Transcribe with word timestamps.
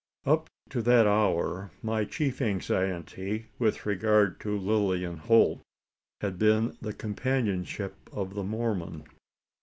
Up 0.25 0.49
to 0.69 0.81
that 0.81 1.05
hour, 1.05 1.69
my 1.83 2.05
chief 2.05 2.41
anxiety 2.41 3.49
with 3.59 3.85
regard 3.85 4.39
to 4.39 4.57
Lilian 4.57 5.17
Holt 5.17 5.61
had 6.21 6.39
been 6.39 6.75
the 6.81 6.91
companionship 6.91 8.09
of 8.11 8.33
the 8.33 8.43
Mormon. 8.43 9.03